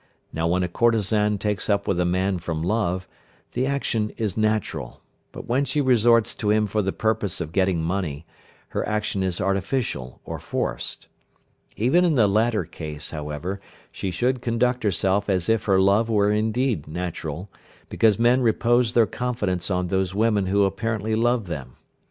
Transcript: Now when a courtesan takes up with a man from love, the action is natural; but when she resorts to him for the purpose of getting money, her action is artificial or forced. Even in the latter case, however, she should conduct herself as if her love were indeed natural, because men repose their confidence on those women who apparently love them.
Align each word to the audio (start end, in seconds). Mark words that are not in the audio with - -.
Now 0.33 0.47
when 0.47 0.63
a 0.63 0.67
courtesan 0.67 1.37
takes 1.37 1.69
up 1.69 1.87
with 1.87 1.99
a 1.99 2.05
man 2.07 2.39
from 2.39 2.63
love, 2.63 3.07
the 3.51 3.67
action 3.67 4.09
is 4.17 4.35
natural; 4.35 4.99
but 5.31 5.45
when 5.45 5.63
she 5.63 5.79
resorts 5.79 6.33
to 6.33 6.49
him 6.49 6.65
for 6.65 6.81
the 6.81 6.91
purpose 6.91 7.39
of 7.39 7.51
getting 7.51 7.83
money, 7.83 8.25
her 8.69 8.83
action 8.89 9.21
is 9.21 9.39
artificial 9.39 10.19
or 10.25 10.39
forced. 10.39 11.05
Even 11.75 12.03
in 12.03 12.15
the 12.15 12.25
latter 12.27 12.65
case, 12.65 13.11
however, 13.11 13.61
she 13.91 14.09
should 14.09 14.41
conduct 14.41 14.81
herself 14.83 15.29
as 15.29 15.47
if 15.47 15.65
her 15.65 15.79
love 15.79 16.09
were 16.09 16.31
indeed 16.31 16.87
natural, 16.87 17.51
because 17.87 18.17
men 18.17 18.41
repose 18.41 18.93
their 18.93 19.05
confidence 19.05 19.69
on 19.69 19.89
those 19.89 20.15
women 20.15 20.47
who 20.47 20.63
apparently 20.63 21.13
love 21.13 21.45
them. 21.45 21.75